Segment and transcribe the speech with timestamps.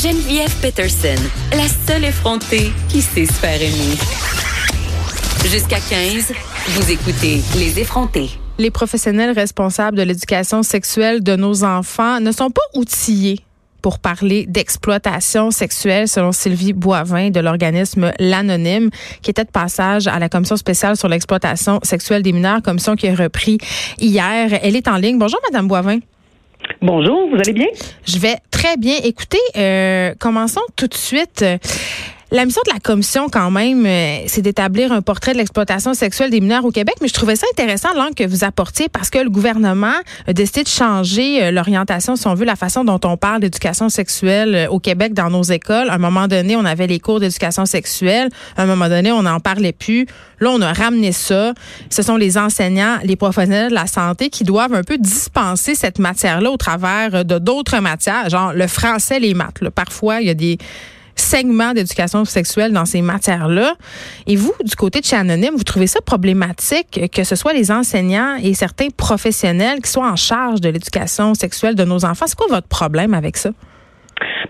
[0.00, 3.96] Geneviève Peterson, la seule effrontée qui sait se faire aimer.
[5.44, 6.32] Jusqu'à 15,
[6.68, 8.30] vous écoutez Les effrontés.
[8.58, 13.40] Les professionnels responsables de l'éducation sexuelle de nos enfants ne sont pas outillés
[13.82, 18.90] pour parler d'exploitation sexuelle, selon Sylvie Boivin de l'organisme L'Anonyme,
[19.20, 23.08] qui était de passage à la commission spéciale sur l'exploitation sexuelle des mineurs, commission qui
[23.08, 23.58] a repris
[23.98, 24.60] hier.
[24.62, 25.18] Elle est en ligne.
[25.18, 25.98] Bonjour, Madame Boivin.
[26.80, 27.66] Bonjour, vous allez bien?
[28.06, 28.94] Je vais très bien.
[29.02, 31.44] Écoutez, euh, commençons tout de suite.
[32.30, 36.30] La mission de la commission, quand même, euh, c'est d'établir un portrait de l'exploitation sexuelle
[36.30, 39.18] des mineurs au Québec, mais je trouvais ça intéressant l'angle que vous apportiez parce que
[39.18, 39.94] le gouvernement
[40.26, 43.88] a décidé de changer euh, l'orientation, si on veut, la façon dont on parle d'éducation
[43.88, 45.88] sexuelle euh, au Québec dans nos écoles.
[45.88, 48.28] À un moment donné, on avait les cours d'éducation sexuelle.
[48.58, 50.04] À un moment donné, on n'en parlait plus.
[50.40, 51.54] Là, on a ramené ça.
[51.88, 55.98] Ce sont les enseignants, les professionnels de la santé qui doivent un peu dispenser cette
[55.98, 59.66] matière-là au travers de d'autres matières, genre le français, les maths.
[59.74, 60.58] Parfois, il y a des
[61.20, 63.74] segment d'éducation sexuelle dans ces matières-là.
[64.26, 67.70] Et vous, du côté de chez Anonyme, vous trouvez ça problématique que ce soit les
[67.70, 72.26] enseignants et certains professionnels qui soient en charge de l'éducation sexuelle de nos enfants?
[72.26, 73.50] C'est quoi votre problème avec ça?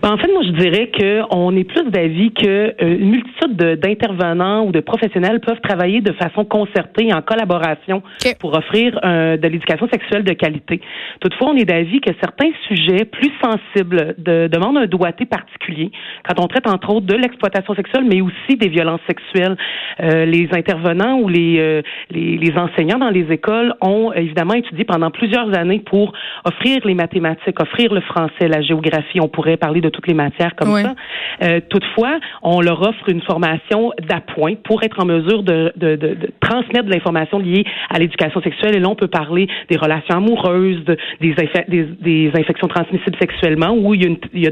[0.01, 4.71] Ben, en fait, moi, je dirais qu'on est plus d'avis qu'une euh, multitude d'intervenants ou
[4.71, 8.01] de professionnels peuvent travailler de façon concertée en collaboration
[8.39, 10.79] pour offrir euh, de l'éducation sexuelle de qualité.
[11.19, 15.91] Toutefois, on est d'avis que certains sujets plus sensibles de, demandent un doigté particulier.
[16.27, 19.57] Quand on traite, entre autres, de l'exploitation sexuelle, mais aussi des violences sexuelles,
[20.01, 25.11] euh, les intervenants ou les, les, les, enseignants dans les écoles ont évidemment étudié pendant
[25.11, 26.13] plusieurs années pour
[26.45, 29.19] offrir les mathématiques, offrir le français, la géographie.
[29.19, 30.95] On pourrait parler de toutes les matières comme ça.
[31.43, 36.15] Euh, toutefois, on leur offre une formation d'appoint pour être en mesure de, de, de,
[36.15, 38.75] de transmettre de l'information liée à l'éducation sexuelle.
[38.75, 41.35] Et là, on peut parler des relations amoureuses, des,
[41.67, 44.51] des, des, infections transmissibles sexuellement, où il y a, une, il y a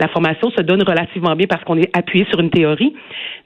[0.00, 2.94] la formation se donne relativement bien parce qu'on est appuyé sur une théorie.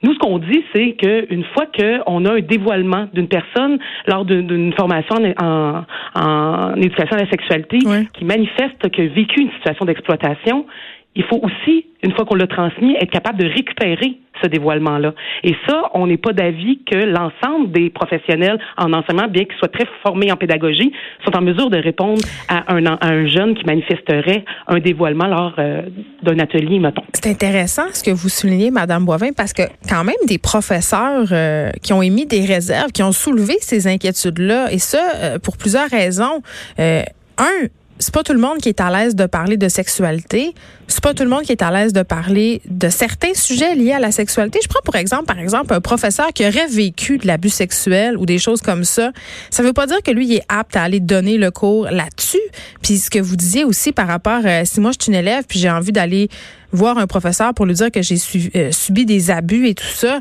[0.03, 4.73] Nous, ce qu'on dit, c'est qu'une fois qu'on a un dévoilement d'une personne lors d'une
[4.73, 5.83] formation en,
[6.15, 7.79] en, éducation à la sexualité
[8.13, 10.65] qui manifeste a vécu une situation d'exploitation,
[11.15, 15.13] il faut aussi, une fois qu'on l'a transmis, être capable de récupérer ce dévoilement-là.
[15.43, 19.67] Et ça, on n'est pas d'avis que l'ensemble des professionnels en enseignement, bien qu'ils soient
[19.67, 20.91] très formés en pédagogie,
[21.23, 25.83] sont en mesure de répondre à un, un jeune qui manifesterait un dévoilement lors euh,
[26.23, 27.03] d'un atelier, mettons.
[27.13, 31.69] C'est intéressant ce que vous soulignez, Madame Boivin, parce que quand même des professeurs euh,
[31.83, 35.89] qui ont émis des réserves, qui ont soulevé ces inquiétudes-là, et ça euh, pour plusieurs
[35.89, 36.41] raisons.
[36.79, 37.67] un,
[38.03, 40.53] c'est pas tout le monde qui est à l'aise de parler de sexualité.
[40.87, 43.93] C'est pas tout le monde qui est à l'aise de parler de certains sujets liés
[43.93, 44.59] à la sexualité.
[44.61, 48.25] Je prends pour exemple, par exemple, un professeur qui aurait vécu de l'abus sexuel ou
[48.25, 49.13] des choses comme ça.
[49.49, 52.41] Ça veut pas dire que lui est apte à aller donner le cours là-dessus.
[52.81, 55.45] Puis ce que vous disiez aussi par rapport, euh, si moi je suis une élève
[55.47, 56.27] puis j'ai envie d'aller
[56.73, 58.17] voir un professeur pour lui dire que j'ai
[58.55, 60.19] euh, subi des abus et tout ça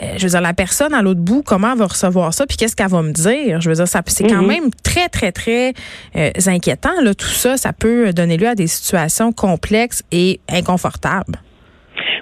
[0.00, 2.74] je veux dire, la personne à l'autre bout, comment elle va recevoir ça, puis qu'est-ce
[2.74, 3.60] qu'elle va me dire?
[3.60, 4.48] Je veux dire, ça, c'est quand mhm.
[4.48, 5.72] même très, très, très
[6.16, 7.00] euh, inquiétant.
[7.02, 11.38] Là, tout ça, ça peut donner lieu à des situations complexes et inconfortables.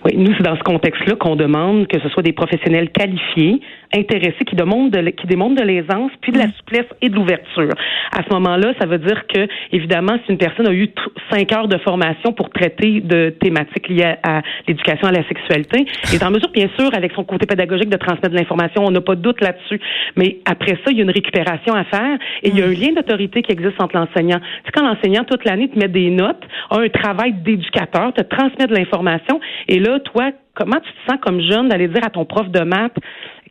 [0.05, 3.61] Oui, nous, c'est dans ce contexte-là qu'on demande que ce soit des professionnels qualifiés,
[3.95, 6.53] intéressés, qui, demandent de, qui démontrent de l'aisance, puis de la mm.
[6.59, 7.71] souplesse et de l'ouverture.
[8.11, 10.89] À ce moment-là, ça veut dire que, évidemment, si une personne a eu
[11.31, 16.17] cinq heures de formation pour traiter de thématiques liées à, l'éducation à la sexualité, il
[16.17, 18.83] est en mesure, bien sûr, avec son côté pédagogique, de transmettre de l'information.
[18.85, 19.81] On n'a pas de doute là-dessus.
[20.17, 22.71] Mais après ça, il y a une récupération à faire et il y a un
[22.71, 22.81] mm.
[22.81, 24.41] lien d'autorité qui existe entre l'enseignant.
[24.65, 28.67] C'est quand l'enseignant, toute l'année, te met des notes, a un travail d'éducateur, te transmet
[28.67, 32.25] de l'information et là, toi, comment tu te sens comme jeune d'aller dire à ton
[32.25, 32.97] prof de maths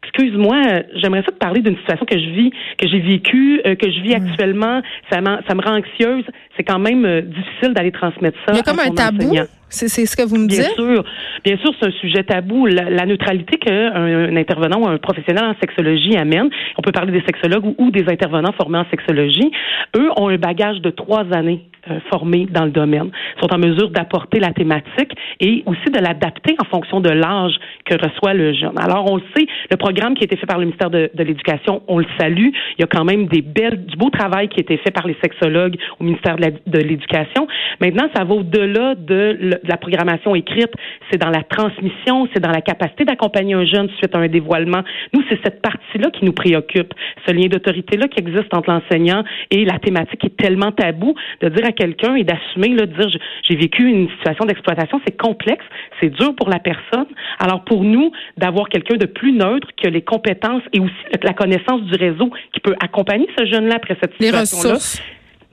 [0.04, 0.58] excuse-moi,
[0.96, 4.02] j'aimerais ça te parler d'une situation que je vis, que j'ai vécue, euh, que je
[4.02, 4.82] vis actuellement.
[5.12, 6.26] Ça, ça me rend anxieuse.
[6.58, 8.54] C'est quand même euh, difficile d'aller transmettre ça.
[8.54, 9.36] Il y a comme un tabou.
[9.70, 10.60] C'est ce que vous me dites?
[10.60, 11.04] Bien sûr.
[11.46, 12.66] Bien sûr, c'est un sujet tabou.
[12.66, 17.26] La, neutralité qu'un un intervenant ou un professionnel en sexologie amène, on peut parler des
[17.26, 19.52] sexologues ou, ou des intervenants formés en sexologie,
[19.96, 21.71] eux ont un bagage de trois années euh,
[22.10, 23.10] formés dans le domaine,
[23.42, 27.54] sont en mesure d'apporter la thématique et aussi de l'adapter en fonction de l'âge
[27.86, 28.78] que reçoit le jeune.
[28.78, 31.82] Alors, on le sait, le programme qui a été fait par le ministère de, l'Éducation,
[31.88, 32.50] on le salue.
[32.78, 35.08] Il y a quand même des belles, du beau travail qui a été fait par
[35.08, 37.48] les sexologues au ministère de l'Éducation.
[37.80, 40.72] Maintenant, ça va au-delà de, la programmation écrite.
[41.10, 44.82] C'est dans la transmission, c'est dans la capacité d'accompagner un jeune suite à un dévoilement.
[45.14, 46.94] Nous, c'est cette partie-là qui nous préoccupe,
[47.28, 51.66] ce lien d'autorité-là qui existe entre l'enseignant et la thématique est tellement tabou de dire
[51.72, 53.10] quelqu'un et d'assumer, de dire
[53.48, 55.66] j'ai vécu une situation d'exploitation, c'est complexe,
[56.00, 57.08] c'est dur pour la personne.
[57.40, 61.82] Alors pour nous, d'avoir quelqu'un de plus neutre que les compétences et aussi la connaissance
[61.84, 64.78] du réseau qui peut accompagner ce jeune-là après cette situation-là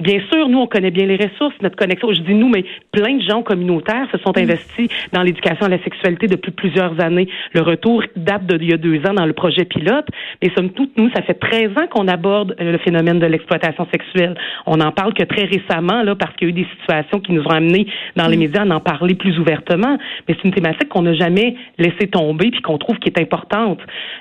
[0.01, 2.13] Bien sûr, nous, on connaît bien les ressources, notre connexion.
[2.13, 5.83] Je dis nous, mais plein de gens communautaires se sont investis dans l'éducation à la
[5.83, 7.29] sexualité depuis plusieurs années.
[7.53, 10.07] Le retour date d'il y a deux ans dans le projet pilote,
[10.41, 14.37] mais somme toute, nous, ça fait 13 ans qu'on aborde le phénomène de l'exploitation sexuelle.
[14.67, 17.33] On n'en parle que très récemment, là, parce qu'il y a eu des situations qui
[17.33, 19.99] nous ont amenés dans les médias à en parler plus ouvertement.
[20.29, 23.81] Mais c'est une thématique qu'on n'a jamais laissé tomber puis qu'on trouve qui est importante.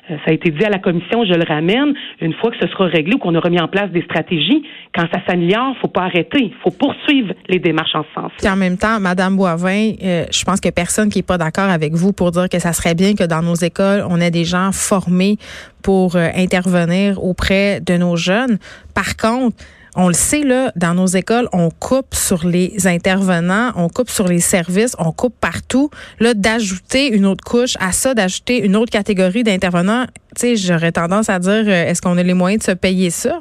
[0.09, 2.67] Euh, ça a été dit à la commission, je le ramène, une fois que ce
[2.67, 4.63] sera réglé ou qu'on aura mis en place des stratégies,
[4.95, 6.53] quand ça s'améliore, faut pas arrêter.
[6.63, 8.31] Faut poursuivre les démarches en ce sens.
[8.37, 11.69] Puis en même temps, Madame Boivin, euh, je pense que personne qui est pas d'accord
[11.69, 14.45] avec vous pour dire que ça serait bien que dans nos écoles, on ait des
[14.45, 15.37] gens formés
[15.81, 18.57] pour euh, intervenir auprès de nos jeunes.
[18.93, 19.57] Par contre,
[19.99, 24.27] on le sait, là, dans nos écoles, on coupe sur les intervenants, on coupe sur
[24.27, 25.89] les services, on coupe partout.
[26.19, 30.05] Là, d'ajouter une autre couche à ça, d'ajouter une autre catégorie d'intervenants,
[30.35, 33.09] tu sais, j'aurais tendance à dire, euh, est-ce qu'on a les moyens de se payer
[33.09, 33.39] ça?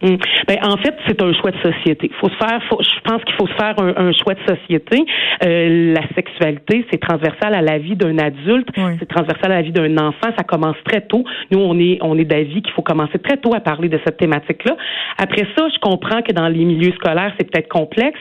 [0.00, 0.16] Hum.
[0.46, 2.10] Ben, en fait, c'est un choix de société.
[2.20, 5.04] Faut se faire, faut, je pense qu'il faut se faire un, choix de société.
[5.44, 8.68] Euh, la sexualité, c'est transversal à la vie d'un adulte,
[8.98, 10.28] c'est transversal à la vie d'un enfant.
[10.36, 11.24] Ça commence très tôt.
[11.50, 14.18] Nous, on est, on est d'avis qu'il faut commencer très tôt à parler de cette
[14.18, 14.76] thématique-là.
[15.18, 18.20] Après ça, je comprends que dans les milieux scolaires, c'est peut-être complexe.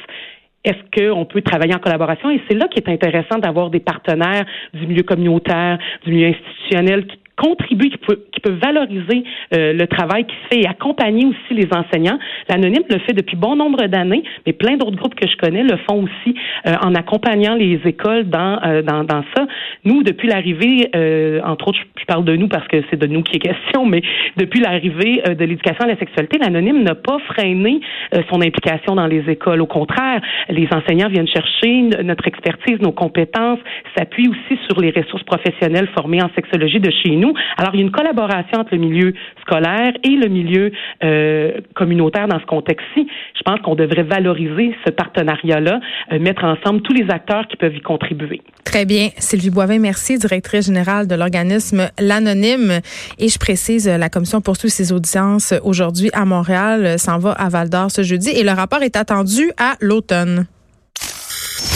[0.63, 2.29] Est-ce qu'on peut travailler en collaboration?
[2.29, 7.05] Et c'est là qu'il est intéressant d'avoir des partenaires du milieu communautaire, du milieu institutionnel
[7.05, 9.23] qui contribuer, qui peut, qui peut valoriser
[9.53, 12.17] euh, le travail qui se fait et accompagner aussi les enseignants.
[12.49, 15.77] L'anonyme le fait depuis bon nombre d'années, mais plein d'autres groupes que je connais le
[15.89, 16.35] font aussi
[16.65, 19.45] euh, en accompagnant les écoles dans, euh, dans, dans ça.
[19.85, 20.89] Nous, depuis l'arrivée,
[21.45, 24.01] entre autres, je, parle de nous parce que c'est de nous qui est question, mais
[24.37, 27.81] depuis l'arrivée de l'éducation à la sexualité, l'anonyme n'a pas freiné
[28.29, 29.61] son implication dans les écoles.
[29.61, 33.59] Au contraire, les enseignants viennent chercher notre expertise, nos compétences,
[33.97, 37.83] s'appuient aussi sur les ressources professionnelles formées en sexologie de chez nous alors, il y
[37.83, 40.71] a une collaboration entre le milieu scolaire et le milieu
[41.03, 43.07] euh, communautaire dans ce contexte-ci.
[43.35, 45.79] Je pense qu'on devrait valoriser ce partenariat-là,
[46.11, 48.41] euh, mettre ensemble tous les acteurs qui peuvent y contribuer.
[48.63, 49.09] Très bien.
[49.17, 52.79] Sylvie Boivin, merci, directrice générale de l'organisme L'Anonyme.
[53.19, 57.69] Et je précise, la commission poursuit ses audiences aujourd'hui à Montréal, s'en va à Val
[57.69, 60.45] d'Or ce jeudi et le rapport est attendu à l'automne.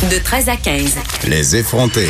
[0.10, 0.98] De 13 à 15.
[1.30, 2.10] Les effrontés.